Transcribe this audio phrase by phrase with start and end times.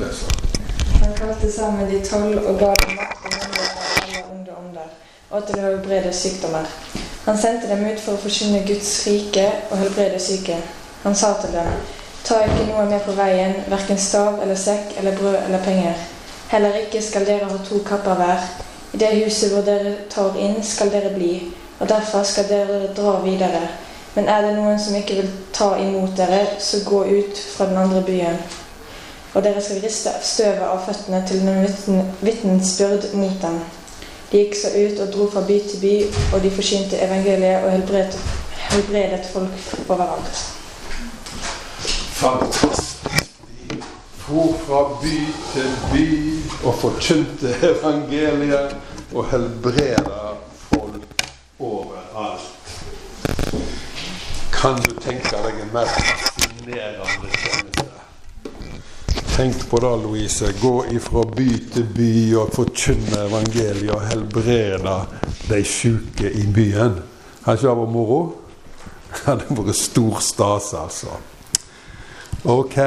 [0.00, 0.34] leser.
[1.02, 4.90] Han kalte sammen de tolv og ga dem makt og myndighet over alle onde ånder,
[5.30, 6.66] og til å helbrede sykdommer.
[7.28, 10.56] Han sendte dem ut for å forkynne Guds rike og helbrede syke.
[11.02, 11.72] Han sa til dem,
[12.24, 16.06] ta ikke noe med på veien, hverken stav eller sekk eller brød eller penger.
[16.48, 18.46] Heller ikke skal dere ha to kapper hver.
[18.94, 21.34] I det huset hvor dere tar inn, skal dere bli,
[21.78, 23.66] og derfra skal dere dra videre.
[24.14, 27.76] Men er det noen som ikke vil ta imot dere, så gå ut fra den
[27.76, 28.40] andre byen.
[29.34, 33.60] Og dere skal riste støvet av føttene til den vitn- vitnesbyrd mot dem.
[34.32, 35.94] De gikk så ut og dro fra by til by,
[36.34, 38.18] og de forsynte evangeliet og helbredet,
[38.70, 40.42] helbredet folk overalt.
[42.18, 43.08] Fantastisk.
[43.70, 43.80] De
[44.26, 45.18] dro fra by
[45.54, 46.06] til by
[46.64, 48.76] og forkynte evangeliet
[49.14, 50.18] og helbreda
[50.72, 51.24] folk
[51.58, 52.54] overalt.
[54.52, 57.67] Kan du tenke deg en mer fascinerende tjeneste?
[59.38, 60.52] Tenk på det, Louise.
[60.60, 64.94] Gå ifra by til by og forkynne evangeliet og helbrede
[65.46, 66.96] de syke i byen.
[67.44, 68.18] Har ikke det vært moro?
[69.12, 71.14] Det hadde vært stor stas, altså.
[72.50, 72.80] Ok.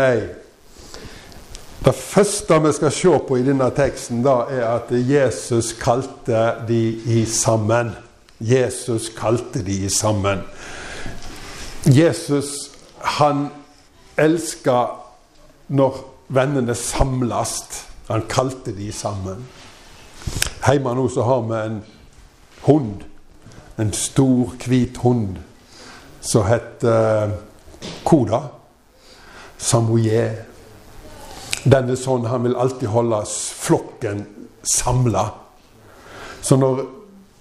[1.87, 6.83] Det første vi skal se på i denne teksten, da, er at Jesus kalte de
[7.15, 7.95] i sammen.
[8.43, 10.43] Jesus kalte de i sammen.
[11.87, 13.47] Jesus, han
[14.19, 14.81] elska
[15.71, 17.85] når vennene samles.
[18.07, 19.45] Han kalte de sammen.
[20.65, 21.81] Hjemme nå så har vi en
[22.67, 23.03] hund.
[23.79, 25.39] En stor, hvit hund
[26.21, 27.31] som heter
[28.05, 28.41] Koda.
[29.57, 30.25] Samoye.
[31.63, 34.25] Den er sånn han vil alltid holde flokken
[34.65, 35.27] samla.
[36.41, 36.83] Så når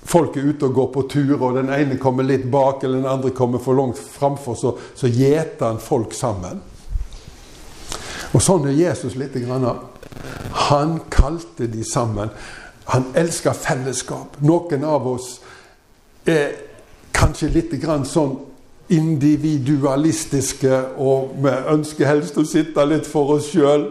[0.05, 3.08] folk er ute og går på tur, og den ene kommer litt bak, eller den
[3.08, 6.61] andre kommer for langt framfor, så gjeter han folk sammen.
[8.34, 9.34] Og sånn er Jesus litt.
[9.34, 9.67] Grann.
[10.70, 12.31] Han kalte de sammen.
[12.91, 14.39] Han elsker fellesskap.
[14.42, 15.39] Noen av oss
[16.29, 16.55] er
[17.14, 18.36] kanskje litt grann sånn
[18.90, 23.86] individualistiske, og vi ønsker helst å sitte litt for oss sjøl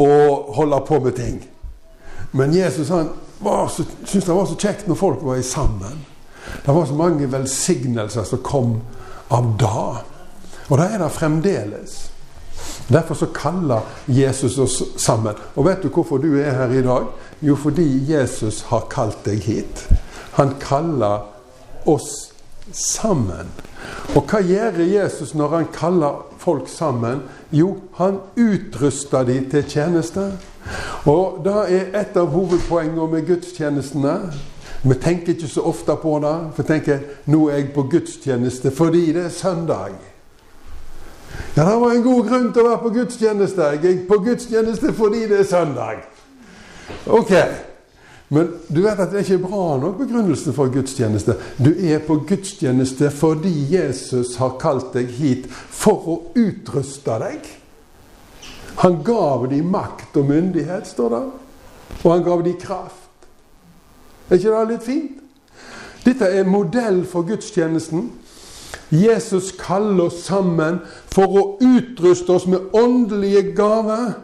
[0.00, 1.40] og holde på med ting.
[2.36, 3.08] Men Jesus han
[3.40, 6.04] syntes det var så kjekt når folk var sammen.
[6.64, 8.76] Det var så mange velsignelser som kom
[9.32, 9.86] av det.
[10.68, 11.98] Og det er det fremdeles.
[12.90, 15.34] Derfor så kaller Jesus oss sammen.
[15.56, 17.06] Og vet du hvorfor du er her i dag?
[17.40, 19.86] Jo, fordi Jesus har kalt deg hit.
[20.38, 21.26] Han kaller
[21.86, 22.32] oss
[22.72, 23.48] sammen.
[24.14, 27.22] Og hva gjør Jesus når han kaller folk sammen?
[27.52, 30.32] Jo, han utruster de til tjeneste.
[31.06, 34.16] Og det er et av hovedpoengene med gudstjenestene.
[34.82, 36.36] Vi tenker ikke så ofte på det.
[36.56, 40.09] For tenker nå er jeg på gudstjeneste fordi det er søndag.
[41.56, 43.72] Ja, det var en god grunn til å være på gudstjeneste.
[43.82, 46.04] Jeg er på gudstjeneste fordi det er søndag.
[47.06, 47.32] Ok.
[48.30, 51.34] Men du vet at det er ikke bra nok begrunnelse for gudstjeneste.
[51.58, 57.48] Du er på gudstjeneste fordi Jesus har kalt deg hit for å utruste deg.
[58.84, 61.24] Han gav dem makt og myndighet, står det.
[62.04, 63.26] Og han gav dem kraft.
[64.30, 65.16] Er ikke det litt fint?
[66.06, 68.06] Dette er modell for gudstjenesten.
[68.90, 70.80] Jesus kaller oss sammen
[71.10, 74.16] for å utruste oss med åndelige gaver.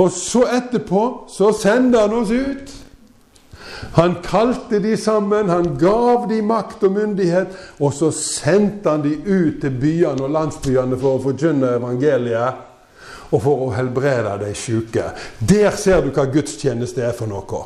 [0.00, 2.72] Og så etterpå så sender han oss ut.
[3.92, 7.52] Han kalte de sammen, han gav de makt og myndighet,
[7.82, 12.68] og så sendte han de ut til byene og landsbyene for å forkynne evangeliet
[13.32, 15.10] og for å helbrede de syke.
[15.40, 17.64] Der ser du hva gudstjeneste er for noe.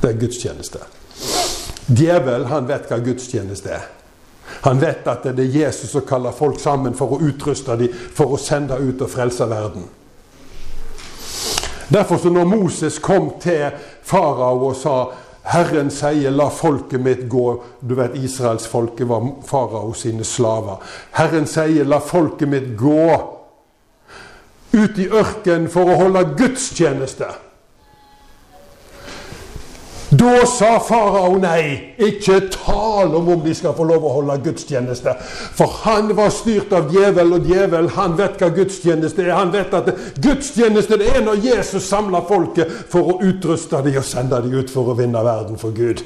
[0.00, 0.82] Det er gudstjeneste.
[1.90, 3.88] Djevel, han vet hva gudstjeneste er.
[4.66, 8.34] Han vet at det er Jesus som kaller folk sammen for å utruste dem, for
[8.34, 9.88] å sende ut og frelse verden.
[11.90, 13.72] Derfor så når Moses kom til
[14.06, 14.94] farao og sa
[15.50, 17.46] Herren sier, la folket mitt gå.
[17.80, 20.78] Du vet, Israelsfolket var farao sine slaver.
[21.16, 23.06] Herren sier, la folket mitt gå
[24.72, 27.32] ut i ørkenen for å holde gudstjeneste.
[30.10, 31.94] Da sa farao nei.
[32.02, 35.14] Ikke tal om om de skal få lov å holde gudstjeneste.
[35.54, 39.34] For han var styrt av djevel, og djevel han vet hva gudstjeneste er.
[39.38, 44.08] Han vet at gudstjeneste det er når Jesus samler folket for å utruste dem og
[44.08, 46.02] sende dem ut for å vinne verden for Gud.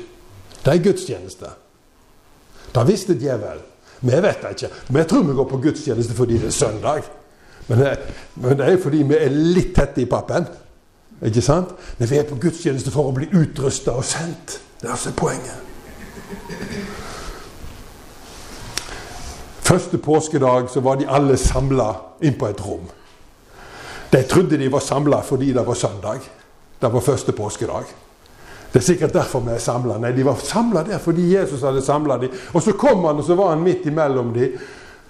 [0.65, 1.55] Det er gudstjeneste.
[2.75, 3.63] Det visste djevel.
[4.05, 4.73] Vi vet det ikke.
[4.93, 7.09] Vi tror vi går på gudstjeneste fordi det er søndag.
[7.69, 10.45] Men det er fordi vi er litt tette i pappen.
[11.23, 11.69] Ikke sant?
[11.99, 14.59] Men vi er på gudstjeneste for å bli utrusta og sendt.
[14.81, 15.61] Det er altså poenget.
[19.65, 21.89] Første påskedag så var de alle samla
[22.23, 22.85] inn på et rom.
[24.13, 26.27] De trodde de var samla fordi det var søndag.
[26.81, 27.89] Det var første påskedag.
[28.73, 29.97] Det er sikkert derfor vi er samla.
[30.03, 32.33] Nei, de var samla der fordi Jesus hadde samla dem.
[32.53, 34.59] Og så kom han, og så var han midt imellom dem.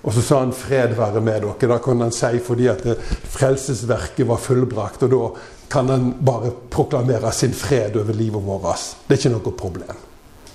[0.04, 1.68] Og så sa han 'fred være med dere'.
[1.68, 2.86] Da kunne han si fordi at
[3.24, 5.02] frelsesverket var fullbrakt.
[5.02, 5.40] Og da
[5.74, 8.96] kan han bare proklamere sin fred over livet vårt.
[9.06, 10.02] Det er ikke noe problem.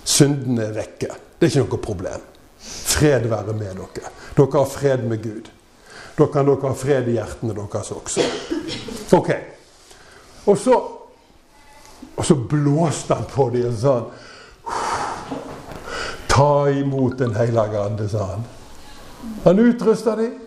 [0.07, 1.10] Syndene er vekke.
[1.36, 2.21] Det er ikke noe problem.
[2.63, 4.13] Fred være med dere.
[4.38, 5.50] Dere har fred med Gud.
[6.16, 8.30] Da kan dere ha fred i hjertene deres også.
[9.19, 9.33] Ok.
[10.48, 10.80] Og så,
[12.15, 14.10] og så blåste han på dem og sa han,
[16.31, 18.48] Ta imot Den hellige ande, sa han.
[19.44, 20.38] Han utrusta dem.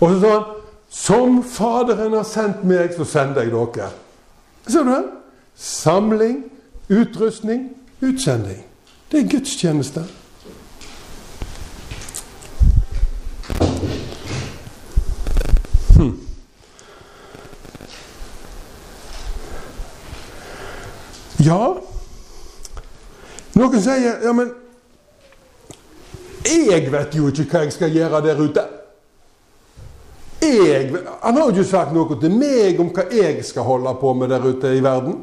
[0.00, 0.59] Og så sa han
[0.90, 3.90] Som Faderen har sendt meg, så sender jeg dere.
[4.66, 5.04] Ser du det?
[5.54, 6.40] Samling,
[6.88, 7.68] utrustning,
[8.02, 8.64] utsending.
[9.12, 10.02] Det er gudstjeneste.
[15.96, 16.18] Hmm.
[21.44, 21.60] Ja
[23.54, 24.52] Noen sier ja, men
[26.46, 28.62] jeg vet jo ikke hva jeg skal gjøre der ute.
[30.40, 30.90] Jeg,
[31.22, 34.32] han har jo ikke sagt noe til meg om hva jeg skal holde på med
[34.32, 35.18] der ute i verden.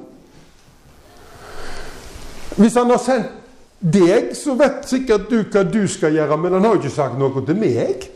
[2.58, 3.34] Hvis han har sendt
[3.80, 7.20] deg, så vet sikkert du hva du skal gjøre, men han har jo ikke sagt
[7.20, 8.08] noe til meg.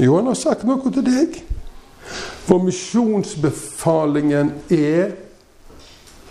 [0.00, 1.40] Jo, han har sagt noe til deg.
[2.46, 5.12] For misjonsbefalingen er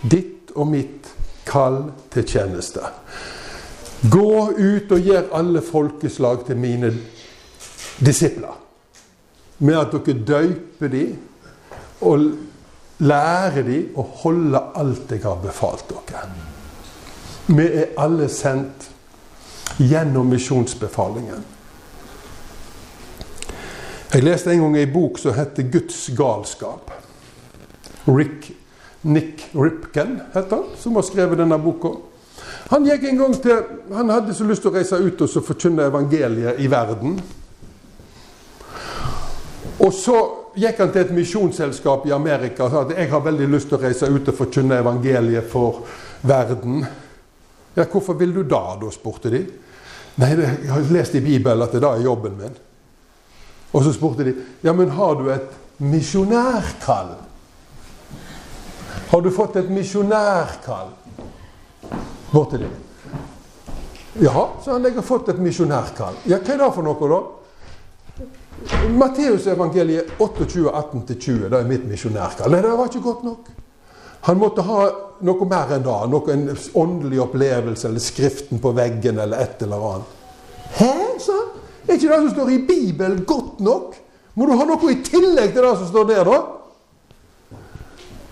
[0.02, 1.10] ditt og mitt
[1.46, 2.80] kall til tjeneste.
[4.10, 6.92] Gå ut og gjør alle folkeslag til mine
[8.02, 8.65] disipler.
[9.58, 11.16] Med at dere døyper dem
[12.04, 12.26] og
[12.98, 16.26] lærer dem å holde alt jeg har befalt dere.
[17.46, 18.88] Vi er alle sendt
[19.78, 21.44] gjennom misjonsbefalingen.
[24.12, 26.92] Jeg leste en gang ei bok som heter 'Guds galskap'.
[28.06, 28.52] Rick,
[29.02, 31.88] Nick Ripken heter han, som har skrevet denne boka.
[32.70, 33.62] Han gikk en gang til,
[33.92, 37.20] han hadde så lyst til å reise ut og forkynne evangeliet i verden.
[39.86, 40.16] Og så
[40.58, 43.78] gikk han til et misjonsselskap i Amerika og sa at jeg har veldig lyst til
[43.78, 45.84] å reise ut og forkynne evangeliet for
[46.26, 46.84] verden.
[47.76, 49.46] Ja, 'Hvorfor vil du da?' da spurte de.
[50.16, 52.56] Nei, jeg har lest i Bibelen at det da er jobben min.
[53.72, 57.14] Og så spurte de ja, men har du et misjonærkall.
[59.10, 60.88] Har du fått et misjonærkall?
[62.32, 62.70] Borti det.
[64.20, 66.16] Ja, sa han, jeg har fått et misjonærkall.
[66.24, 67.20] Ja, hva er det for noe, da?
[68.96, 72.56] Matteusevangeliet 28, 18-20, det er mitt misjonærkall.
[72.56, 73.50] Det var ikke godt nok.
[74.26, 74.86] Han måtte ha
[75.26, 75.98] noe mer enn det.
[76.10, 80.16] Noe, en åndelig opplevelse eller skriften på veggen eller et eller annet.
[80.78, 80.92] Hæ,
[81.22, 81.52] sa han.
[81.86, 83.94] Er ikke det som står i Bibelen, godt nok?
[84.34, 86.40] Må du ha noe i tillegg til det som står der, da?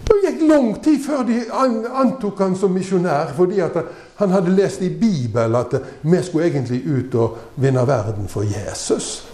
[0.04, 3.62] Det gikk lang tid før de antok han som misjonær, fordi
[4.18, 9.33] han hadde lest i Bibelen at vi skulle egentlig ut og vinne verden for Jesus.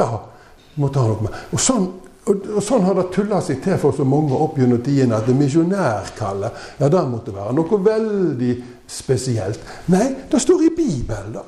[0.00, 0.08] Da
[0.80, 1.38] måtte han noe med.
[1.52, 1.86] Og sånn,
[2.30, 5.28] og, og sånn har det tulla seg til for så mange opp gjennom tidene at
[5.28, 8.52] det misjonærkallet ja, det måtte være noe veldig
[8.90, 9.64] spesielt.
[9.92, 11.44] Nei, det står i Bibelen, da.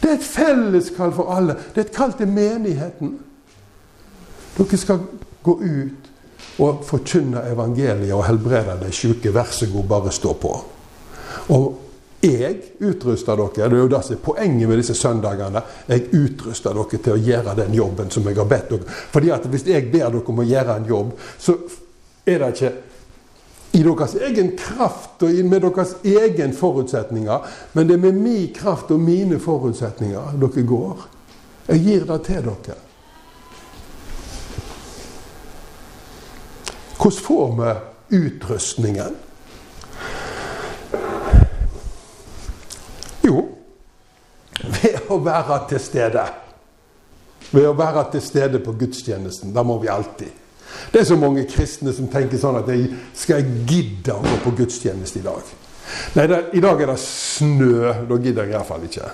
[0.00, 1.58] Det er et felleskall for alle.
[1.74, 3.18] Det er et kall til menigheten.
[4.56, 5.02] Dere skal
[5.44, 6.08] gå ut
[6.60, 9.32] og forkynne evangeliet og helbrede de syke.
[9.34, 10.54] Vær så god, bare stå på.
[11.52, 11.66] Og
[12.20, 13.68] jeg utruster dere.
[13.68, 15.62] Det er jo det som er poenget med disse søndagene.
[15.88, 18.98] Jeg utruster dere til å gjøre den jobben som jeg har bedt dere.
[19.12, 21.56] Fordi at Hvis jeg ber dere om å gjøre en jobb, så
[22.26, 22.72] er det ikke
[23.72, 28.90] i deres egen kraft og med deres egen forutsetninger, men det er med min kraft
[28.90, 31.08] og mine forutsetninger dere går.
[31.68, 32.78] Jeg gir det til dere.
[37.00, 39.14] Hvordan får vi utrustningen?
[43.22, 43.48] Jo,
[44.64, 46.24] ved å være til stede.
[47.50, 49.54] Ved å være til stede på gudstjenesten.
[49.54, 50.36] Da må vi alltid.
[50.92, 52.86] Det er så mange kristne som tenker sånn at jeg
[53.18, 55.50] skal gidde å gå på gudstjeneste i dag.
[56.14, 57.72] Nei, det, i dag er det snø.
[58.08, 59.10] Da gidder jeg iallfall ikke.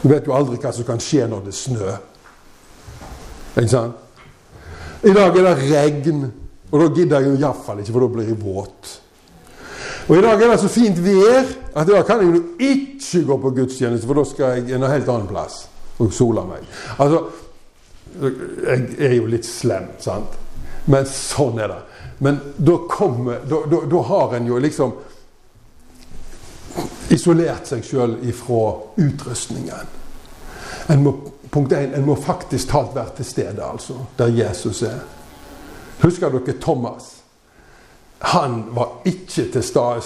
[0.00, 1.92] Du vet jo aldri hva som kan skje når det er snø.
[3.54, 4.00] Ikke sant?
[5.04, 6.22] I dag er det regn,
[6.70, 8.92] og da gidder jeg iallfall ikke, for da blir jeg våt.
[10.08, 13.38] Og i dag er det så fint vær at da kan jeg jo ikke gå
[13.40, 15.64] på gudstjeneste, for da skal jeg en helt annen plass
[16.02, 16.66] og sole meg.
[17.00, 17.22] Altså,
[18.20, 20.36] jeg er jo litt slem, sant?
[20.90, 21.80] Men sånn er det.
[22.24, 24.92] Men da kommer Da, da, da har en jo liksom
[27.14, 28.62] isolert seg sjøl ifra
[29.00, 29.90] utrustningen.
[30.92, 31.14] En må,
[31.50, 35.00] punkt 1, en må faktisk talt være til stede, altså, der Jesus er.
[36.02, 37.13] Husker dere Thomas?
[38.18, 40.02] Han var ikke til stede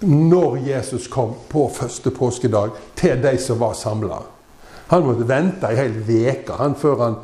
[0.00, 4.18] når Jesus kom på første påskedag til de som var samla.
[4.88, 7.16] Han måtte vente ei hel uke før han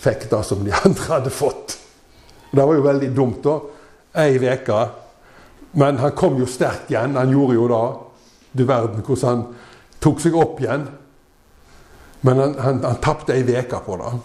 [0.00, 1.76] fikk det som de andre hadde fått.
[2.50, 3.58] Det var jo veldig dumt, da.
[4.24, 4.80] Ei uke.
[5.78, 7.16] Men han kom jo sterkt igjen.
[7.16, 7.84] Han gjorde jo det.
[8.52, 9.44] Du verden hvordan han
[10.00, 10.88] tok seg opp igjen.
[12.24, 14.16] Men han, han, han tapte ei uke på det.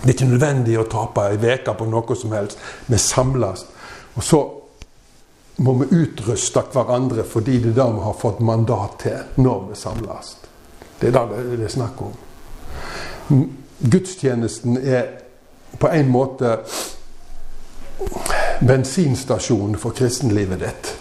[0.00, 2.58] Det er ikke nødvendig å tape ei uke på noe som helst.
[2.88, 3.66] Vi samles.
[4.14, 4.40] Og så
[5.56, 9.78] må vi utruste hverandre fordi det er det vi har fått mandat til når vi
[9.78, 10.36] samles.
[11.00, 12.14] Det er det det er snakk om.
[13.78, 15.06] Gudstjenesten er
[15.78, 16.58] på en måte
[18.60, 20.94] bensinstasjonen for kristenlivet ditt.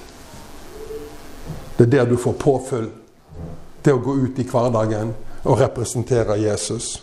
[1.78, 2.90] Det er der du får påfyll.
[3.84, 6.96] Det å gå ut i hverdagen og representere Jesus.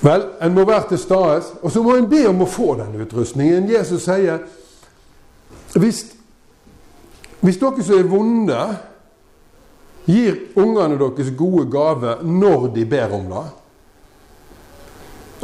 [0.00, 2.96] Vel, en må være til stede, og så må en be om å få den
[3.02, 3.68] utrustningen.
[3.68, 4.40] Jesus sier
[5.76, 6.04] hvis,
[7.44, 8.62] hvis dere som er vonde,
[10.08, 13.46] gir ungene deres gode gaver når de ber om det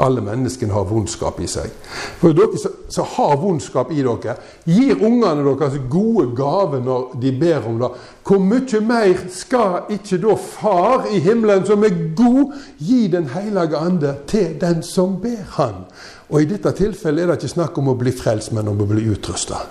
[0.03, 1.73] alle menneskene har vondskap i seg.
[2.21, 2.59] For dere
[2.93, 4.37] som har vondskap i dere,
[4.69, 7.91] gir ungene deres gode gaver når de ber om det.
[8.27, 13.77] Hvor mye mer skal ikke da Far i himmelen, som er god, gi Den hellige
[13.77, 15.85] ande til den som ber Han?
[16.29, 18.87] Og i dette tilfellet er det ikke snakk om å bli frelst, men om å
[18.87, 19.63] bli utrusta.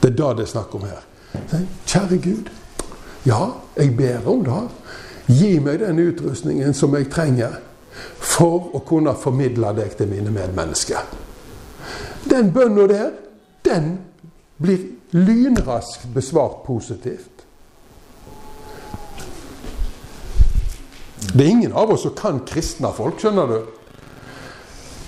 [0.00, 1.02] Det er det det er snakk om her.
[1.86, 2.50] Kjære Gud.
[3.26, 4.60] Ja, jeg ber om det.
[5.30, 7.58] Gi meg den utrustningen som jeg trenger
[8.20, 11.10] for å kunne formidle deg til mine medmennesker.
[12.30, 13.10] Den bønna der,
[13.64, 13.92] den
[14.60, 17.30] blir lynraskt besvart positivt.
[21.34, 23.58] Det er ingen av oss som kan kristne folk, skjønner du.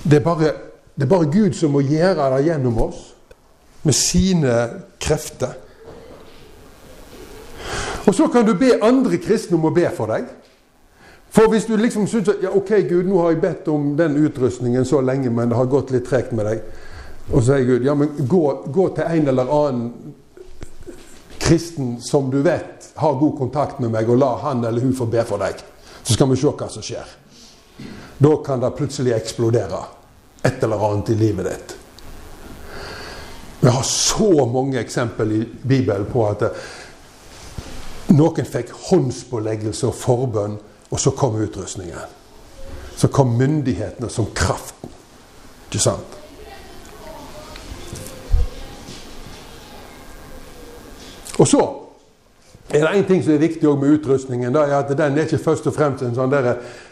[0.02, 0.52] Det er, bare,
[0.94, 3.08] det er bare Gud som må gjøre det gjennom oss,
[3.82, 4.56] med sine
[5.02, 5.56] krefter.
[8.06, 10.28] Og så kan du be andre kristne om å be for deg.
[11.32, 14.18] For hvis du liksom syns at ja, ok, Gud, nå har jeg bedt om den
[14.20, 16.64] utrustningen så lenge, men det har gått litt tregt med deg.
[17.30, 18.42] Og så sier Gud ja, men gå,
[18.74, 19.86] gå, til en eller annen
[21.40, 25.06] kristen som du vet har god kontakt med meg, og la han eller hun få
[25.08, 25.62] be for deg.
[26.02, 27.14] Så skal vi se hva som skjer.
[28.22, 29.80] Da kan det plutselig eksplodere
[30.42, 31.74] et eller annet i livet ditt.
[33.62, 36.44] Vi har så mange eksempel i Bibelen på at
[38.12, 40.58] noen fikk håndspåleggelse og forbønn
[40.92, 41.98] og så kom utrustningen.
[42.96, 44.90] Så kom myndighetene som kraften.
[45.70, 46.18] Ikke sant?
[51.40, 51.62] Og så
[52.68, 54.52] er det én ting som er viktig med utrustningen.
[54.52, 56.36] Det er at Den er ikke først og fremst en sånn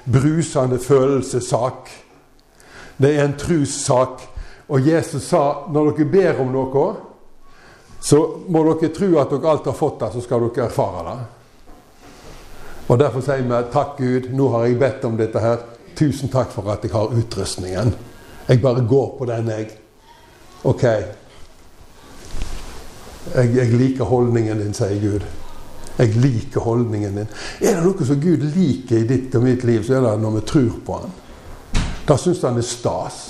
[0.05, 1.91] brusende følelsessak.
[2.97, 4.25] Det er en trussak.
[4.69, 6.87] Og Jesus sa når dere ber om noe,
[8.01, 11.19] så må dere tro at dere alt har fått det, så skal dere erfare det.
[12.91, 15.61] Og Derfor sier vi takk Gud, nå har jeg bedt om dette her.
[15.95, 17.93] Tusen takk for at jeg har utrustningen.
[18.49, 19.69] Jeg bare går på den, jeg.
[20.67, 20.83] Ok.
[23.35, 25.29] Jeg, jeg liker holdningen din, sier Gud.
[26.01, 27.31] Jeg liker holdningen din.
[27.61, 30.41] Er det noe som Gud liker i ditt og mitt liv, så er det når
[30.41, 31.17] vi tror på Han.
[32.09, 33.23] Da syns han er stas.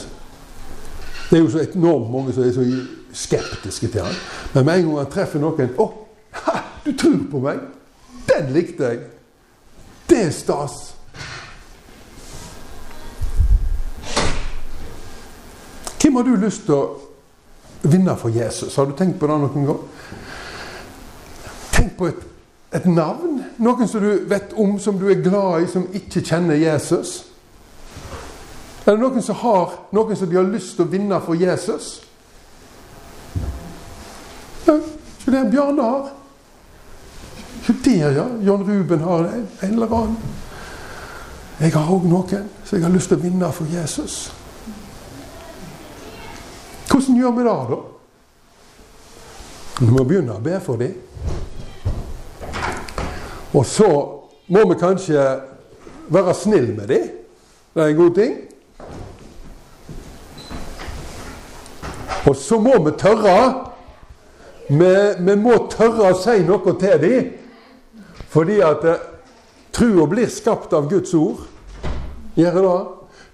[1.28, 2.64] Det er jo så enormt mange som er så
[3.12, 4.14] skeptiske til han.
[4.54, 7.60] Men med en gang han treffer noen 'Å, oh, du tror på meg!'
[8.28, 8.98] Den likte jeg.
[10.10, 10.94] Det er stas.
[16.02, 18.74] Hvem har du lyst til å vinne for Jesus?
[18.74, 19.84] Har du tenkt på det noen gang?
[21.70, 22.24] Tenk på et,
[22.74, 23.38] et navn.
[23.62, 27.20] Noen som du vet om, som du er glad i, som ikke kjenner Jesus.
[28.82, 32.00] Er det noen som har noen som de har lyst til å vinne for Jesus?
[34.66, 34.80] Ja,
[35.30, 36.10] det er Bjarne har.
[37.66, 38.26] Der, ja.
[38.42, 40.16] John Ruben har en, en eller annen.
[41.60, 44.30] Jeg har òg noen som jeg har lyst til å vinne for Jesus.
[46.88, 47.80] Hvordan gjør vi det, da?
[49.80, 50.94] Vi må begynne å be for dem.
[53.52, 53.88] Og så
[54.48, 55.24] må vi kanskje
[56.08, 57.10] være snill med dem.
[57.74, 58.34] Det er en god ting.
[62.26, 63.36] Og så må vi tørre.
[64.68, 67.30] Vi, vi må tørre å si noe til dem.
[68.30, 69.06] Fordi at eh,
[69.74, 71.46] trua blir skapt av Guds ord.
[72.38, 72.76] Gjør det.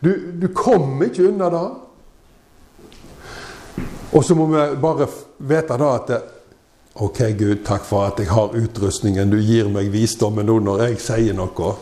[0.00, 1.67] Du, du kommer ikke unna det.
[4.17, 6.23] Og så må vi bare vite da at det...
[6.97, 9.29] Ok, Gud, takk for at jeg har utrustningen.
[9.29, 11.75] Du gir meg visdommen nå når jeg sier noe.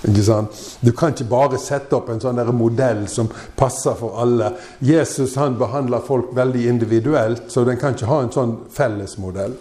[0.00, 0.60] Ikke sant?
[0.80, 4.54] Du kan ikke bare sette opp en sånn der modell som passer for alle.
[4.80, 9.58] Jesus han behandler folk veldig individuelt, så den kan ikke ha en sånn fellesmodell.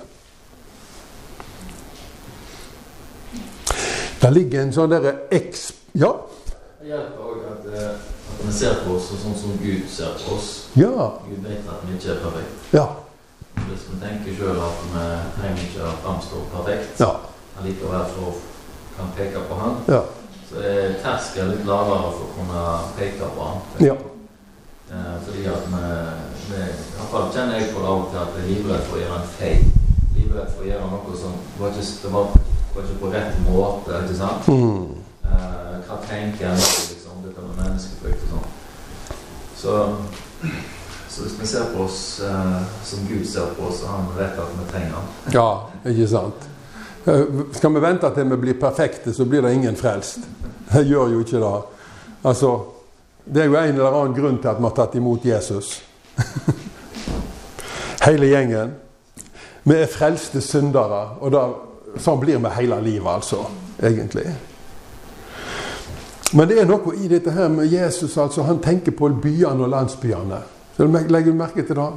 [4.20, 5.70] Det ligger en sånn derre eks...
[5.96, 6.10] Ja?
[6.80, 7.94] Det hjelper òg at, eh,
[8.34, 10.50] at vi ser på oss sånn som Gud ser på oss.
[10.80, 11.08] Ja.
[11.28, 12.76] Gud vet at vi ikke er perfekte.
[12.76, 12.86] Ja.
[13.70, 15.08] Hvis vi tenker sjøl at vi
[15.40, 17.10] trenger ikke å framstå perfekt, Ja.
[17.60, 18.34] allikevel så
[18.98, 20.04] kan peke på Han, Ja.
[20.50, 22.64] så er terskelen litt lavere for å kunne
[23.00, 23.62] peke på Han.
[23.80, 23.96] Ja.
[24.92, 25.82] Eh, fordi at vi,
[26.50, 29.02] vi I kjenner jeg på det av og til at vi er livredd for å
[29.02, 29.66] gjøre en feil.
[30.16, 32.32] Livredd for å gjøre noe som var ikke, det var,
[32.78, 34.02] ikke på rett måte.
[34.04, 34.48] ikke sant?
[34.48, 34.96] Mm.
[35.26, 38.48] Eh, hva tenker jeg liksom, dette med menneskefrykt og sånn.
[39.60, 39.74] Så,
[41.10, 44.22] så hvis vi ser på oss eh, som Gud ser på oss, så har vi
[44.22, 45.10] rett at vi trenger Han.
[45.34, 45.50] Ja,
[45.92, 46.50] ikke sant?
[47.06, 47.26] Eh,
[47.58, 50.20] Skal vi vente til vi blir perfekte, så blir det ingen frelst.
[50.72, 51.56] Det gjør jo ikke det.
[52.24, 52.52] Altså,
[53.26, 55.82] det er jo en eller annen grunn til at vi har tatt imot Jesus.
[58.08, 58.76] Hele gjengen.
[59.64, 61.44] Vi er frelste syndere, og da,
[61.98, 63.46] sånn blir vi hele livet, altså.
[63.80, 64.28] Egentlig.
[66.34, 68.18] Men det er noe i dette her med Jesus.
[68.18, 70.42] altså Han tenker på byene og landsbyene.
[70.78, 71.90] Legger du merke til det?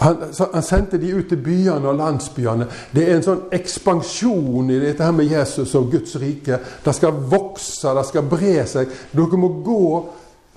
[0.00, 0.16] Han,
[0.54, 2.66] han sendte de ut til byene og landsbyene.
[2.94, 6.58] Det er en sånn ekspansjon i dette her med Jesus og Guds rike.
[6.84, 8.92] Det skal vokse, det skal bre seg.
[9.12, 9.84] Dere må gå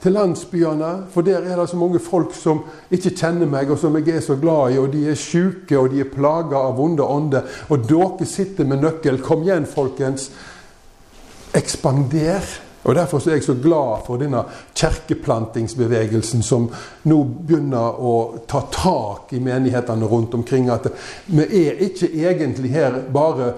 [0.05, 2.62] til landsbyene, for der er det så mange folk som
[2.93, 5.89] ikke kjenner meg, og som jeg er så glad i, og de er syke, og
[5.93, 7.47] de er plaga av vonde ånder.
[7.74, 9.17] Og dere sitter med nøkkel.
[9.25, 10.29] Kom igjen, folkens.
[11.55, 12.64] Ekspander.
[12.86, 14.44] Og Derfor er jeg så glad for denne
[14.77, 16.68] kirkeplantingsbevegelsen som
[17.10, 18.12] nå begynner å
[18.48, 20.70] ta tak i menighetene rundt omkring.
[20.70, 20.92] At
[21.25, 23.56] vi er ikke egentlig her bare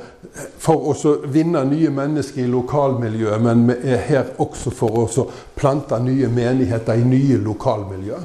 [0.64, 5.28] for å vinne nye mennesker i lokalmiljøet, men vi er her også for å
[5.60, 8.24] plante nye menigheter i nye lokalmiljø.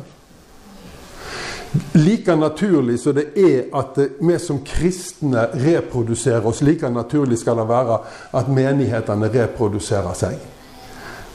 [1.99, 7.69] Like naturlig som det er at vi som kristne reproduserer oss, like naturlig skal det
[7.69, 8.03] være
[8.39, 10.52] at menighetene reproduserer seg.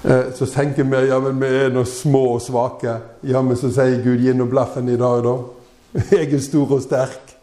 [0.04, 3.00] Så tenker vi ja, men vi er nå små og svake.
[3.28, 5.38] Ja, men så sier Gud gi nå blaffen i dag, da.
[6.14, 7.34] Jeg er stor og sterk.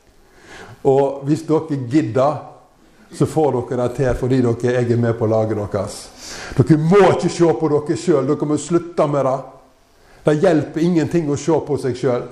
[0.85, 2.37] Og hvis dere gidder,
[3.15, 5.99] så får dere det til fordi dere, jeg er med på laget deres.
[6.57, 8.27] Dere må ikke se på dere sjøl.
[8.29, 9.37] Dere må slutte med det.
[10.25, 12.27] Det hjelper ingenting å se på seg sjøl.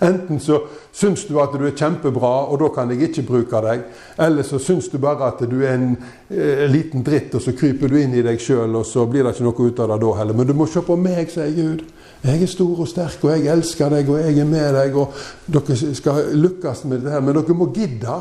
[0.00, 0.60] Enten så
[0.94, 3.82] syns du at du er kjempebra, og da kan jeg ikke bruke deg.
[4.22, 5.96] Eller så syns du bare at du er en
[6.30, 9.34] eh, liten dritt, og så kryper du inn i deg sjøl, og så blir det
[9.34, 10.38] ikke noe ut av det da heller.
[10.38, 11.82] Men du må se på meg, sier Gud.
[12.22, 15.18] Jeg er stor og sterk, og jeg elsker deg, og jeg er med deg, og
[15.50, 17.24] dere skal lykkes med det her.
[17.24, 18.18] Men dere må gidde.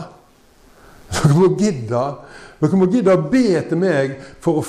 [1.13, 2.05] Dere må gidde.
[2.57, 4.65] Dere må gidde å be til meg for å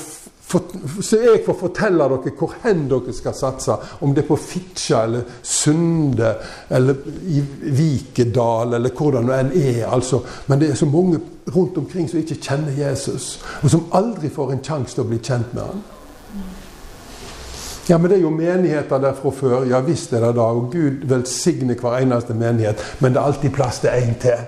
[0.49, 3.75] så jeg får fortelle dere hvor hen dere skal satse.
[4.01, 6.31] Om det er på Fitja eller Sunde
[6.71, 7.43] eller i
[7.77, 9.83] Vikedal eller hvordan det enn er.
[9.93, 10.23] altså.
[10.47, 11.21] Men det er så mange
[11.55, 15.21] rundt omkring som ikke kjenner Jesus, og som aldri får en sjanse til å bli
[15.21, 15.85] kjent med han.
[17.89, 19.63] Ja, men det er jo menigheter der fra før.
[19.65, 20.49] Ja visst er det da.
[20.53, 22.83] Og Gud velsigne hver eneste menighet.
[23.01, 24.43] Men det er alltid plass til en til.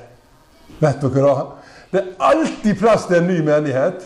[0.80, 1.46] Vet dere da?
[1.92, 4.04] Det er alltid plass til en ny menighet.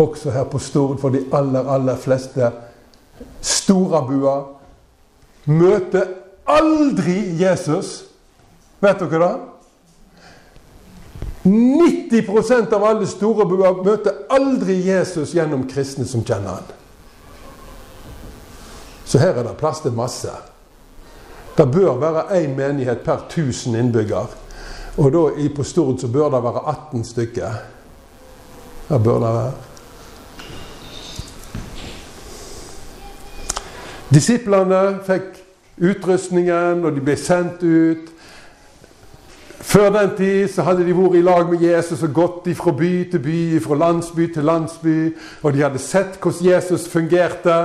[0.00, 2.48] Også her på Stord for de aller, aller fleste
[3.44, 4.36] storabua
[5.50, 6.08] møter
[6.48, 8.04] aldri Jesus.
[8.80, 9.32] Vet dere det?
[11.44, 16.76] 90% av alle storabuer møter aldri Jesus gjennom kristne som kjenner han.
[19.08, 20.32] Så her er det plass til masse.
[21.56, 24.28] Det bør være én menighet per 1000 innbygger.
[25.00, 27.58] Og da på Stord så bør det være 18 stykker.
[28.88, 29.69] Det bør det være.
[34.10, 35.36] Disiplene fikk
[35.80, 38.08] utrustningen, og de ble sendt ut.
[39.60, 42.90] Før den tid så hadde de vært i lag med Jesus og gått fra by
[43.12, 44.96] til by, fra landsby til landsby.
[45.44, 47.58] Og de hadde sett hvordan Jesus fungerte.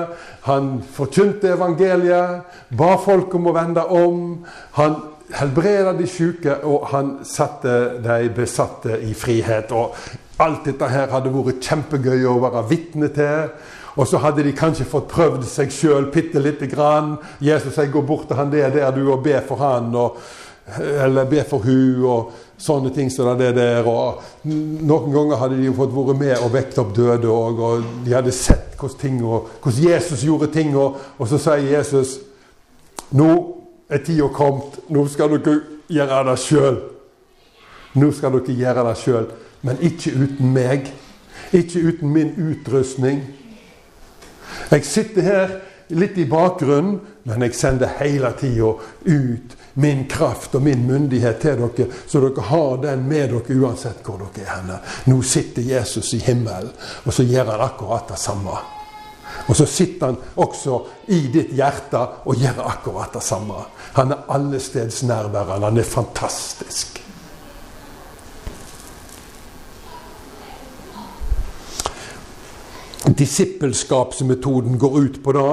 [0.45, 2.43] Han forkynte evangeliet,
[2.77, 4.19] ba folk om å vende om.
[4.77, 4.99] Han
[5.33, 9.71] helbreda de syke, og han satte de besatte i frihet.
[9.71, 9.95] Og
[10.43, 13.49] alt dette her hadde vært kjempegøy å være vitne til.
[13.95, 17.15] Og så hadde de kanskje fått prøvd seg sjøl bitte lite grann.
[17.39, 20.17] Jesus sier 'gå bort til han der, der du, og be for han', og,
[20.79, 23.87] eller 'be for hun', og sånne ting som det der.
[23.87, 28.13] Og noen ganger hadde de fått være med og vekt opp døde òg, og de
[28.13, 30.75] hadde sett hvordan, ting, og, hvordan Jesus gjorde ting.
[30.77, 32.19] Og, og så sier Jesus
[33.11, 33.55] 'Nå
[33.89, 34.79] er tida kommet.
[34.89, 36.77] Nå skal dere gjøre det sjøl.
[37.95, 39.25] Nå skal dere gjøre det sjøl,
[39.61, 40.91] men ikke uten meg.
[41.53, 43.21] Ikke uten min utrustning.
[44.71, 45.55] Jeg sitter her
[45.95, 48.71] litt i bakgrunnen, men jeg sender hele tida
[49.05, 54.05] ut min kraft og min myndighet til dere, så dere har den med dere uansett
[54.05, 54.79] hvor dere er henne.
[55.11, 56.71] Nå sitter Jesus i himmelen,
[57.03, 58.55] og så gjør han akkurat det samme.
[59.45, 60.79] Og så sitter han også
[61.13, 63.65] i ditt hjerte og gjør akkurat det samme.
[63.97, 65.67] Han er allestedsnærværende.
[65.67, 66.94] Han er fantastisk.
[73.05, 75.49] Disippelskapsmetoden går ut på da.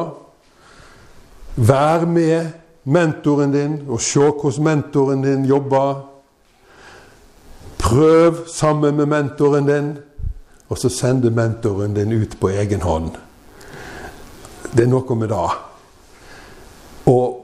[1.56, 2.52] Vær med
[2.84, 6.08] mentoren din og se hvordan mentoren din jobber.
[7.78, 9.92] Prøv sammen med mentoren din,
[10.68, 13.10] og så sender mentoren din ut på egen hånd.
[14.72, 15.48] Det er noe med det.
[17.12, 17.42] Og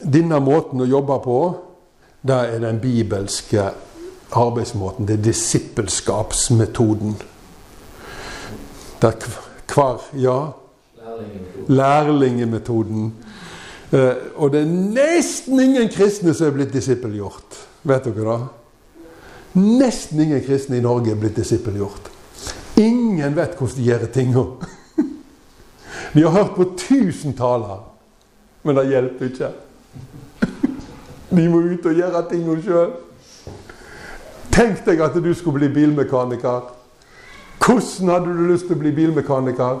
[0.00, 1.40] denne måten å jobbe på,
[2.26, 3.70] det er den bibelske
[4.32, 5.06] arbeidsmåten.
[5.06, 7.16] Det er disippelskapsmetoden.
[9.02, 9.12] Der
[9.74, 10.52] hver Ja,
[11.68, 13.14] lærlingemetoden.
[13.92, 17.58] Eh, og det er nesten ingen kristne som er blitt disippelgjort.
[17.86, 18.46] Vet dere det?
[19.56, 22.10] Nesten ingen kristne i Norge er blitt disippelgjort.
[22.76, 24.44] Ingen vet hvordan de gjør tinga.
[26.14, 27.84] Vi har hørt på tusen taler,
[28.62, 29.52] men det hjelper ikke.
[31.30, 32.92] De må ut og gjøre tingene sjøl.
[34.56, 36.75] Tenk deg at du skulle bli bilmekaniker.
[37.66, 39.80] Hvordan hadde du lyst til å bli bilmekaniker?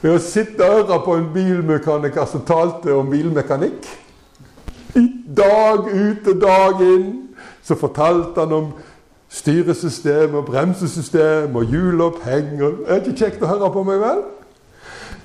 [0.00, 3.88] Ved å sitte og høre på en bilmekaniker som talte om bilmekanikk.
[4.96, 5.04] I
[5.36, 7.10] dag ut og dag inn
[7.66, 8.70] så fortalte han om
[9.28, 12.56] styresystem og bremsesystem og hjuloppheng.
[12.62, 14.24] Er det ikke kjekt å høre på meg, vel?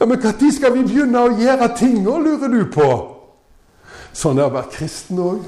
[0.01, 2.91] Ja, Men når skal vi begynne å gjøre ting, lurer du på?
[4.11, 5.43] Sånn er å være kristen òg.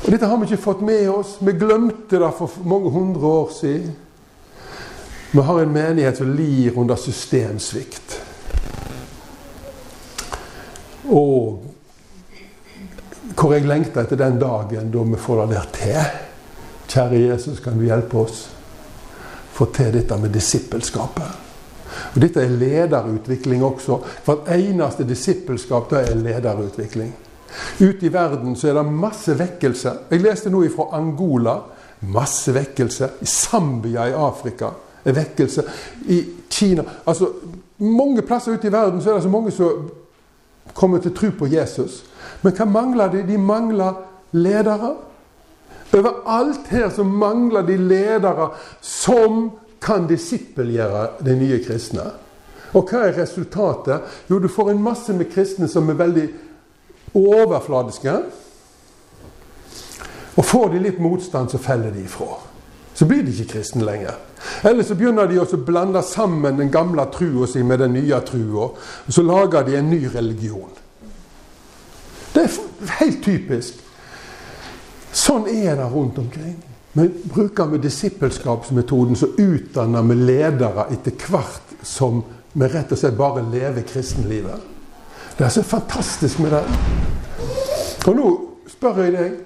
[0.00, 1.36] Og dette har vi ikke fått med oss.
[1.38, 3.92] Vi glemte det for mange hundre år siden.
[5.32, 8.22] Vi har en menighet som lir under systemsvikt.
[11.06, 11.66] Og
[13.38, 16.18] hvor jeg lengter etter den dagen da vi får det der til.
[16.90, 18.48] Kjære Jesus, kan du hjelpe oss
[19.54, 21.38] få til dette med disippelskapet?
[22.10, 24.00] Og Dette er lederutvikling også.
[24.26, 27.14] Hvert eneste disippelskap det er lederutvikling.
[27.78, 29.94] Ute i verden så er det masse vekkelse.
[30.10, 31.60] Jeg leste nå fra Angola.
[32.10, 33.14] Masse vekkelse.
[33.22, 35.64] I Zambia i Afrika vekkelse.
[36.08, 37.28] I Kina Altså,
[37.78, 39.90] mange plasser ute i verden så er det så mange som
[40.74, 42.04] kommer til tro på Jesus.
[42.42, 43.22] Men hva mangler de?
[43.26, 43.94] De mangler
[44.32, 44.94] ledere.
[45.96, 49.50] Overalt her så mangler de ledere som
[49.82, 52.04] kan disippelgjøre de nye kristne.
[52.76, 54.04] Og hva er resultatet?
[54.30, 56.28] Jo, du får en masse med kristne som er veldig
[57.18, 58.14] overfladiske.
[60.36, 62.38] Og får de litt motstand, så feller de ifra.
[62.94, 64.14] Så blir de ikke kristne lenger.
[64.62, 68.70] Eller så begynner de å blande sammen den gamle trua si med den nye trua.
[69.06, 70.70] Og så lager de en ny religion.
[72.34, 72.58] Det er
[73.00, 73.80] helt typisk.
[75.12, 76.56] Sånn er det rundt omkring.
[76.92, 82.22] Men bruker vi disippelskapsmetoden, så utdanner vi ledere etter hvert som
[82.52, 84.66] vi rett og slett bare lever kristenlivet.
[85.38, 86.64] Det er så fantastisk med det.
[88.10, 88.30] Og nå
[88.68, 89.38] spør jeg deg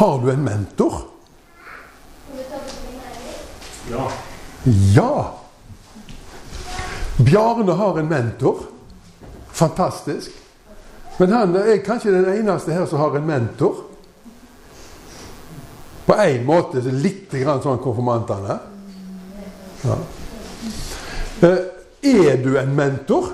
[0.00, 1.09] Har du en mentor?
[3.90, 4.10] Ja.
[4.94, 5.34] Ja!
[7.16, 8.56] Bjarne har en mentor.
[9.52, 10.30] Fantastisk.
[11.18, 13.82] Men han er kanskje den eneste her som har en mentor.
[16.06, 18.56] På en måte litt grann sånn konfirmantene.
[19.84, 19.98] Ja.
[21.42, 21.60] Eh,
[22.02, 23.26] Er du en mentor?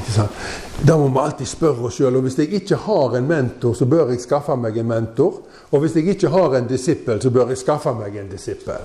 [0.00, 0.38] Ikke sant?
[0.80, 2.16] Da må vi alltid spørre oss sjøl.
[2.24, 5.42] Hvis jeg ikke har en mentor, så bør jeg skaffe meg en mentor.
[5.74, 8.84] Og hvis jeg ikke har en disippel, så bør jeg skaffe meg en disippel.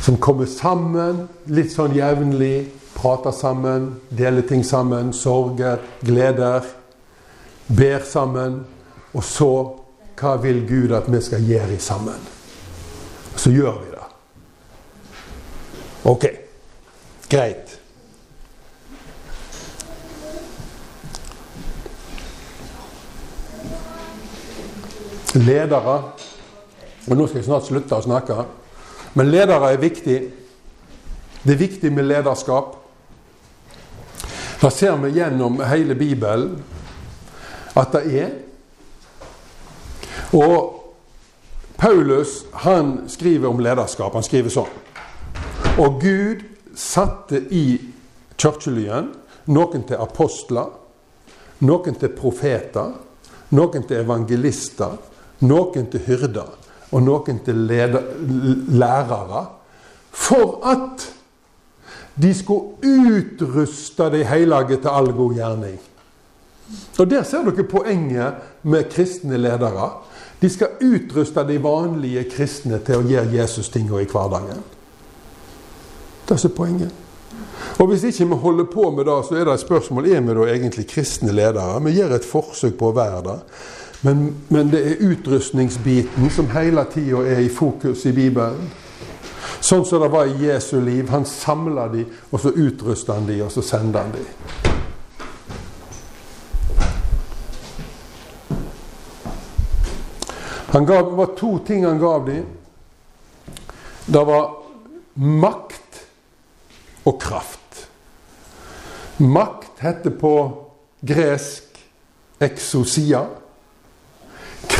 [0.00, 2.68] Som kommer sammen litt sånn jevnlig.
[2.94, 5.10] Prater sammen, deler ting sammen.
[5.16, 6.68] Sorger, gleder.
[7.66, 8.60] Ber sammen.
[9.10, 9.50] Og så
[10.20, 12.30] hva vil Gud at vi skal gjøre sammen?
[13.34, 14.06] Så gjør vi det.
[16.12, 16.26] Ok.
[17.30, 17.74] Greit.
[25.34, 25.96] Ledere
[27.06, 28.36] Og nå skal jeg snart slutte å snakke.
[29.16, 30.18] Men ledere er viktig.
[31.42, 32.76] Det er viktig med lederskap.
[34.60, 36.58] Da ser vi gjennom hele Bibelen
[37.78, 38.34] at det er.
[40.36, 40.76] Og
[41.80, 44.12] Paulus han skriver om lederskap.
[44.14, 44.74] Han skriver sånn.
[45.80, 46.44] Og Gud
[46.76, 47.80] satte i
[48.36, 49.14] kirkelyen
[49.50, 50.68] noen til apostler,
[51.64, 52.92] noen til profeter,
[53.56, 54.98] noen til evangelister,
[55.40, 56.56] noen til hyrder
[56.90, 58.02] og noen til leder,
[58.68, 59.46] lærere.
[60.10, 61.06] For at
[62.22, 65.78] de skulle utruste de hellige til all god gjerning.
[66.98, 69.90] Og Der ser dere poenget med kristne ledere.
[70.42, 74.62] De skal utruste de vanlige kristne til å gjøre Jesus-tinga i hverdagen.
[76.28, 76.92] Det er poenget.
[77.78, 80.34] Og Hvis ikke vi holder på med det, så er det et spørsmål er vi
[80.34, 81.80] da egentlig kristne ledere.
[81.84, 83.38] Vi gjør et forsøk på å være det.
[84.02, 88.70] Men, men det er utrustningsbiten som hele tida er i fokus i Bibelen.
[89.60, 91.10] Sånn som det var i Jesu liv.
[91.12, 94.24] Han samla de, og så utrusta han de, og så sendte han de.
[100.70, 102.46] Han gav, det var to ting han gav dem.
[104.06, 104.48] Det var
[105.14, 106.00] makt
[107.04, 107.88] og kraft.
[109.20, 110.34] Makt heter på
[111.04, 111.82] gresk
[112.40, 113.26] exosia.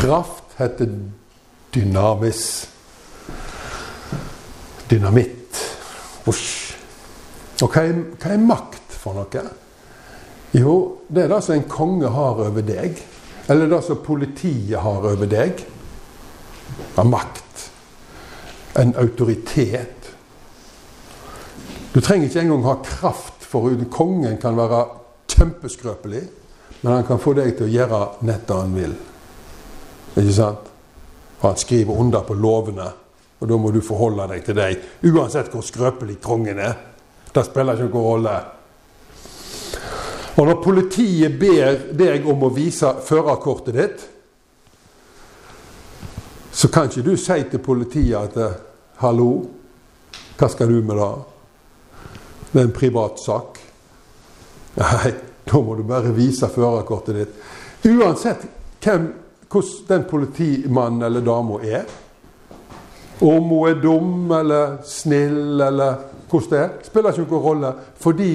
[0.01, 0.89] Kraft heter
[1.73, 2.69] dynamis.
[4.89, 5.59] Dynamitt.
[6.25, 6.47] Osj.
[7.61, 9.43] Og hva er, hva er makt for noe?
[10.57, 10.73] Jo,
[11.05, 12.97] det er det som en konge har over deg.
[13.45, 15.61] Eller det som politiet har over deg
[16.97, 17.67] av makt.
[18.81, 20.09] En autoritet.
[21.93, 24.81] Du trenger ikke engang ha kraft, for kongen kan være
[25.29, 26.25] kjempeskrøpelig.
[26.81, 28.99] Men han kan få deg til å gjøre nett det han vil.
[30.17, 30.71] Ikke sant?
[31.41, 32.87] Og han skriver under på lovene,
[33.39, 34.81] og da må du forholde deg til deg.
[35.09, 36.75] Uansett hvor skrøpelig kongen er.
[37.33, 38.35] Det spiller ikke noen rolle.
[40.37, 44.05] Og når politiet ber deg om å vise førerkortet ditt,
[46.51, 48.61] så kan ikke du si til politiet at
[49.01, 49.45] 'Hallo,
[50.37, 51.23] hva skal du med det?'
[52.53, 53.59] Det er en privat sak.
[54.75, 55.13] Nei,
[55.51, 57.29] da må du bare vise førerkortet ditt.
[57.85, 58.45] Uansett
[58.83, 59.13] hvem,
[59.51, 61.85] hvordan den politimannen eller dama er.
[63.21, 65.97] Om hun er dum eller snill eller
[66.29, 67.73] hvordan det er, spiller ikke noen rolle.
[67.99, 68.33] Fordi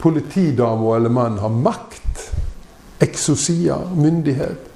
[0.00, 2.28] politidama eller mannen har makt.
[3.02, 4.70] Eksosia, myndighet.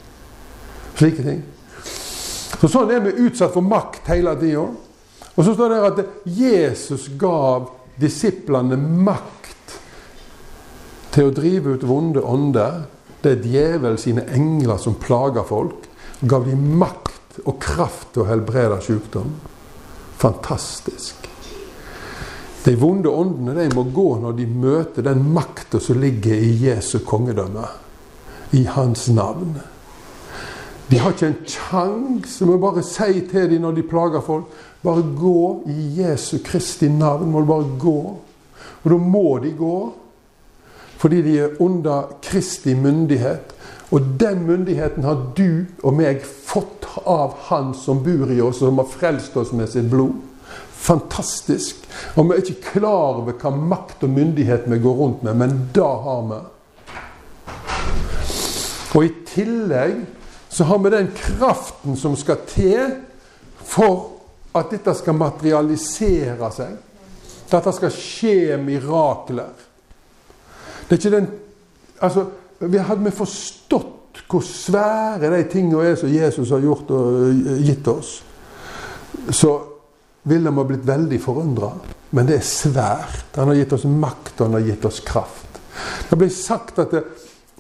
[0.97, 1.45] Slike ting.
[2.57, 4.67] Så Sånn er vi utsatt for makt hele tida.
[5.37, 7.69] Og så står det at Jesus gav
[8.01, 9.75] disiplene makt
[11.13, 12.87] til å drive ut vonde ånder.
[13.27, 15.89] Det er djevel sine engler som plager folk.
[16.23, 19.33] Og gav dem makt og kraft til å helbrede sykdom.
[20.21, 21.27] Fantastisk.
[22.63, 27.01] De vonde åndene de må gå når de møter den makta som ligger i Jesu
[27.03, 27.67] kongedømme.
[28.55, 29.59] I hans navn.
[30.87, 32.47] De har ikke en sjanse.
[32.47, 34.55] Må bare si til dem når de plager folk
[34.87, 37.33] Bare gå i Jesu Kristi navn.
[37.35, 38.01] Må du bare gå.
[38.85, 39.79] Og da må de gå.
[40.99, 43.53] Fordi de er under Kristi myndighet.
[43.91, 48.71] Og den myndigheten har du og meg fått av Han som bor i oss, og
[48.71, 50.17] som har frelst oss med sitt blod.
[50.87, 51.87] Fantastisk.
[52.17, 55.57] Og vi er ikke klar over hva makt og myndighet vi går rundt med, men
[55.75, 56.41] det har vi.
[58.97, 60.05] Og i tillegg
[60.49, 62.95] så har vi den kraften som skal til
[63.67, 64.17] for
[64.57, 66.77] at dette skal materialisere seg.
[67.53, 69.66] At det skal skje mirakler.
[70.85, 71.29] Det er ikke den
[71.97, 72.27] Altså,
[72.61, 78.11] hadde vi forstått hvor svære de tingene er som Jesus har gjort og gitt oss,
[79.31, 79.53] så
[80.29, 81.71] ville vi blitt veldig forundra.
[82.11, 83.37] Men det er svært.
[83.37, 85.61] Han har gitt oss makt, og han har gitt oss kraft.
[86.11, 87.03] Det ble sagt at det,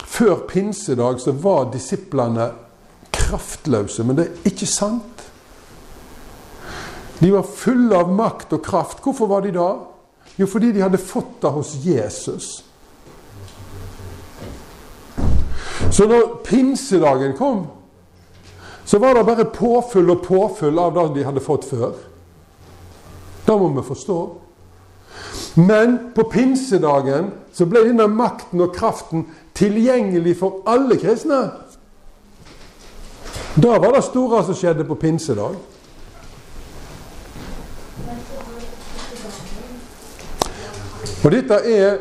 [0.06, 2.50] før pinsedag så var disiplene
[3.14, 4.04] kraftløse.
[4.04, 5.26] Men det er ikke sant.
[7.20, 9.02] De var fulle av makt og kraft.
[9.04, 9.70] Hvorfor var de da?
[10.36, 12.48] Jo, fordi de hadde fått det hos Jesus.
[15.96, 17.66] Så når pinsedagen kom,
[18.84, 21.94] så var det bare påfyll og påfyll av det de hadde fått før.
[23.46, 24.16] Det må vi forstå.
[25.56, 29.24] Men på pinsedagen så ble denne makten og kraften
[29.56, 31.38] tilgjengelig for alle kristne.
[33.56, 35.56] Da var det store som skjedde på pinsedag.
[41.24, 41.96] Og dette er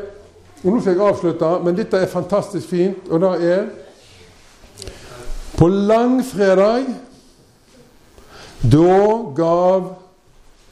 [0.66, 3.10] og Nå skal jeg avslutte, men dette er fantastisk fint.
[3.14, 3.66] Og det er
[5.56, 6.86] På langfredag
[8.62, 9.96] Da gav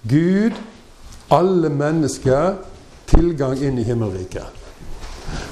[0.02, 0.52] Gud
[1.28, 2.56] alle mennesker
[3.06, 4.50] tilgang inn i himmelriket.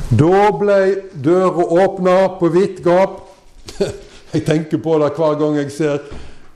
[0.10, 0.80] Da ble
[1.14, 3.22] døra åpna på vidt gap.
[4.34, 6.04] Jeg tenker på det hver gang jeg ser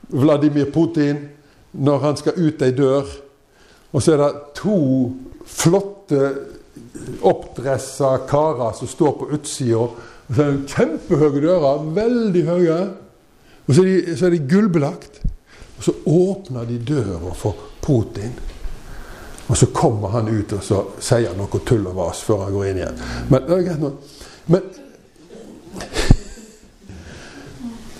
[0.08, 1.18] Vladimir Putin
[1.72, 3.04] når han skal ut ei dør.
[3.92, 4.78] Og så er det to
[5.44, 6.30] flotte
[7.22, 9.88] oppdressa karer som står på utsida
[10.68, 11.86] kjempehøye dører.
[11.96, 12.78] Veldig høye.
[13.66, 15.22] Og så er de, så er de gullbelagt.
[15.76, 18.34] Og så åpner de døra for Putin.
[19.46, 22.56] Og så kommer han ut og så sier han noe tull og vas før han
[22.56, 23.04] går inn igjen.
[23.30, 23.92] Men.
[24.46, 24.62] Men,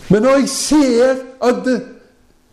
[0.09, 1.70] men når jeg ser at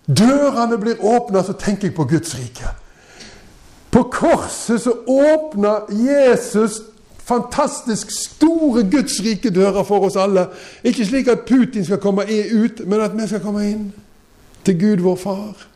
[0.06, 2.74] dørene blir åpna, så tenker jeg på Guds rike.
[3.94, 6.82] På korset så åpna Jesus
[7.26, 10.48] fantastisk store Guds rike dører for oss alle.
[10.84, 13.86] Ikke slik at Putin skal komme ut, men at vi skal komme inn
[14.66, 15.68] til Gud vår Far.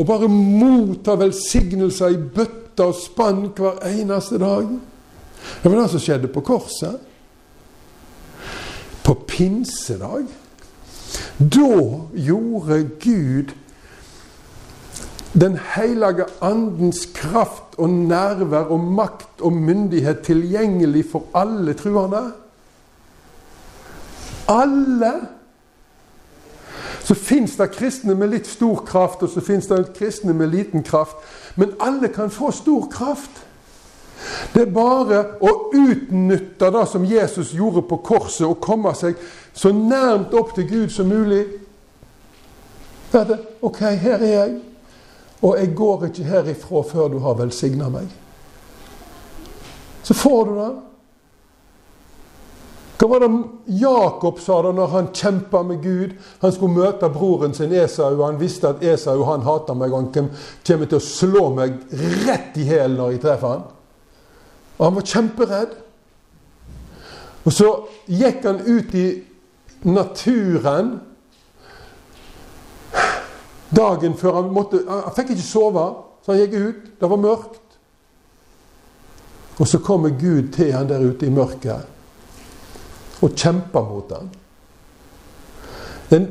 [0.00, 4.66] Og bare motta velsignelser i bøtter og spann hver eneste dag.
[5.62, 6.98] Det var det som skjedde på korset.
[9.04, 10.24] På pinsedag.
[11.38, 11.76] Da
[12.16, 13.52] gjorde Gud
[15.32, 22.32] den hellige andens kraft og nærvær og makt og myndighet tilgjengelig for alle truende.
[24.48, 25.12] Alle
[27.04, 30.82] så fins det kristne med litt stor kraft, og så fins det kristne med liten
[30.86, 31.16] kraft.
[31.56, 33.40] Men alle kan få stor kraft.
[34.54, 39.18] Det er bare å utnytte det som Jesus gjorde på korset, og komme seg
[39.54, 41.46] så nærmt opp til Gud som mulig.
[43.10, 43.38] Det er det.
[43.62, 44.58] Ok, her er jeg.
[45.40, 48.08] Og jeg går ikke herifra før du har velsigna meg.
[50.04, 50.70] Så får du det.
[53.00, 53.30] Hva var det
[53.80, 56.10] Jakob sa da når han kjempa med Gud?
[56.42, 60.10] Han skulle møte broren sin Esau, og han visste at Esau han hater meg, han
[60.12, 61.78] kommer til å slå meg
[62.26, 63.62] rett i hælen når jeg treffer han.
[64.76, 65.72] Og han var kjemperedd.
[67.48, 67.70] Og så
[68.04, 69.06] gikk han ut i
[69.88, 70.98] naturen
[73.76, 75.86] dagen før han måtte Han fikk ikke sove,
[76.24, 76.84] så han gikk ut.
[77.00, 77.66] Det var mørkt.
[79.60, 81.96] Og så kommer Gud til han der ute i mørket
[83.20, 84.30] og kjemper mot han.
[86.16, 86.26] En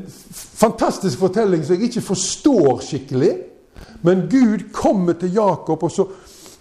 [0.58, 3.30] fantastisk fortelling som jeg ikke forstår skikkelig.
[4.02, 6.06] Men Gud kommer til Jakob, og så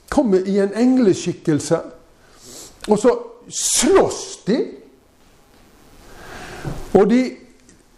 [0.10, 1.80] kommer i en engleskikkelse.
[2.88, 3.16] Og så
[3.50, 4.60] slåss de.
[6.94, 7.24] Og de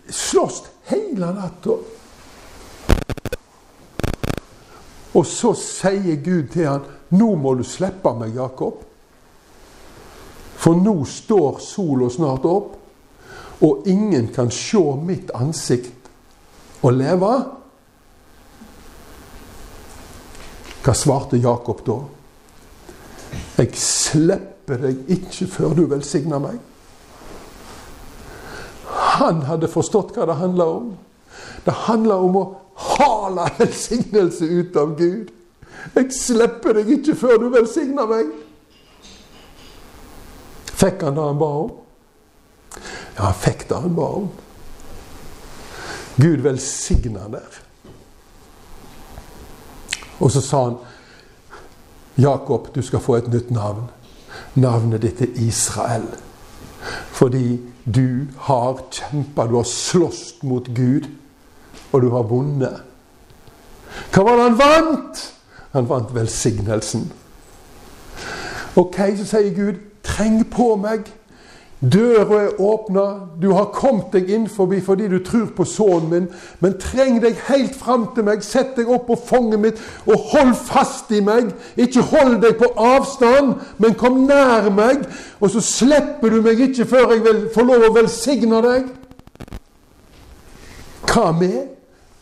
[0.10, 1.78] slåss hele natta.
[5.14, 8.86] Og så sier Gud til han, 'Nå må du slippe meg, Jakob.'
[10.62, 12.76] For nå står sola snart opp,
[13.62, 16.10] og ingen kan se mitt ansikt
[16.82, 17.32] og leve.
[20.82, 21.98] Hva svarte Jakob da?
[23.58, 26.58] Jeg slipper deg ikke før du velsigner meg.
[29.18, 30.92] Han hadde forstått hva det handla om.
[31.66, 32.46] Det handla om å
[32.82, 35.32] hale velsignelse ut av Gud.
[35.96, 38.32] Jeg slipper deg ikke før du velsigner meg.
[40.82, 41.74] Fikk han det han ba om?
[43.18, 44.32] Ja, han fikk det han ba om.
[46.22, 47.60] Gud velsigna der.
[50.22, 50.78] Og så sa han
[52.16, 53.88] Jakob, du skal få et nytt navn.
[54.54, 56.06] Navnet ditt er Israel.
[57.12, 61.08] Fordi du har kjempa, du har slåss mot Gud,
[61.92, 62.82] og du har vunnet.
[64.12, 65.24] Hva var det han vant?
[65.72, 67.08] Han vant velsignelsen.
[68.80, 71.10] Ok, så sier Gud, Treng på meg.
[71.82, 73.04] Døra er åpna.
[73.42, 76.28] Du har kommet deg inn forbi fordi du tror på sønnen min.
[76.62, 78.44] Men treng deg helt fram til meg.
[78.46, 81.50] Sett deg opp på fanget mitt og hold fast i meg.
[81.82, 85.08] Ikke hold deg på avstand, men kom nær meg.
[85.42, 88.90] Og så slipper du meg ikke før jeg vil få lov å velsigne deg.
[91.10, 91.81] Hva med?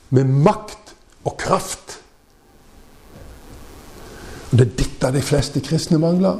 [0.09, 1.99] Med makt og kraft.
[4.51, 6.39] Og Det er dette de fleste kristne mangler.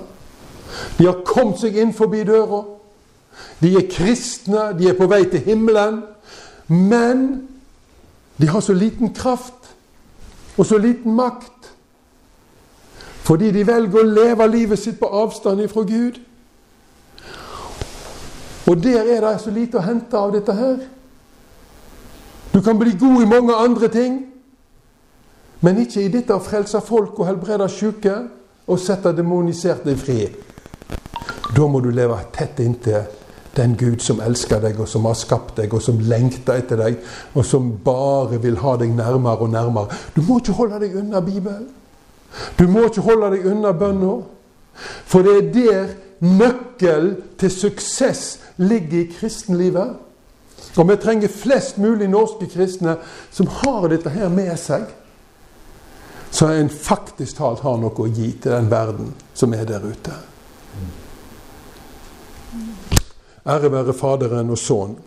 [0.97, 2.63] De har kommet seg inn forbi døra.
[3.62, 6.01] De er kristne, de er på vei til himmelen.
[6.67, 7.47] Men
[8.41, 9.73] de har så liten kraft
[10.58, 11.71] og så liten makt.
[13.23, 16.17] Fordi de velger å leve livet sitt på avstand fra Gud.
[18.70, 20.80] Og der er det så lite å hente av dette her.
[22.54, 24.26] Du kan bli god i mange andre ting,
[25.62, 28.16] men ikke i dette å frelse folk og helbrede syke
[28.70, 30.24] og sette demoniserte fri.
[31.56, 33.08] Da må du leve tett inntil
[33.58, 37.00] den Gud som elsker deg, og som har skapt deg, og som lengter etter deg,
[37.34, 39.97] og som bare vil ha deg nærmere og nærmere.
[40.16, 41.68] Du må ikke holde deg unna Bibelen.
[42.60, 44.20] Du må ikke holde deg unna bønna.
[45.10, 49.97] For det er der nøkkelen til suksess ligger i kristenlivet.
[50.78, 52.97] Og vi trenger flest mulig norske kristne
[53.32, 54.86] som har dette her med seg.
[56.32, 60.13] Så en faktisk talt har noe å gi til den verden som er der ute.
[63.49, 64.97] Ære være Faderen og Sønnen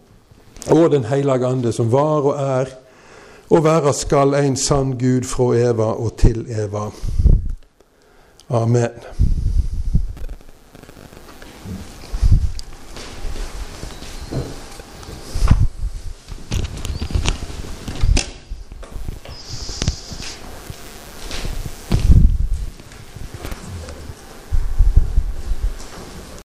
[0.71, 2.69] og Den hellige ande, som var og er
[3.53, 6.89] og være skal en sann Gud fra Eva og til Eva.
[8.49, 9.42] Amen.